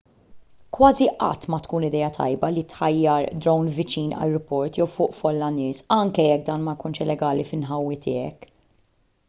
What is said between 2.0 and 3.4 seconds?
tajba li ttajjar